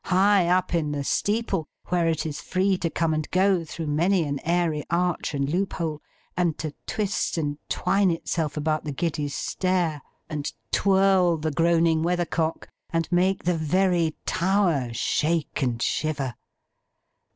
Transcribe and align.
High 0.05 0.47
up 0.47 0.73
in 0.73 0.93
the 0.93 1.03
steeple, 1.03 1.67
where 1.89 2.07
it 2.07 2.25
is 2.25 2.41
free 2.41 2.75
to 2.79 2.89
come 2.89 3.13
and 3.13 3.29
go 3.29 3.63
through 3.63 3.85
many 3.85 4.23
an 4.23 4.39
airy 4.43 4.83
arch 4.89 5.35
and 5.35 5.47
loophole, 5.47 6.01
and 6.35 6.57
to 6.57 6.73
twist 6.87 7.37
and 7.37 7.59
twine 7.69 8.09
itself 8.09 8.57
about 8.57 8.83
the 8.83 8.91
giddy 8.93 9.27
stair, 9.27 10.01
and 10.27 10.51
twirl 10.71 11.37
the 11.37 11.51
groaning 11.51 12.01
weathercock, 12.01 12.67
and 12.89 13.11
make 13.11 13.43
the 13.43 13.53
very 13.55 14.15
tower 14.25 14.91
shake 14.91 15.61
and 15.61 15.83
shiver! 15.83 16.33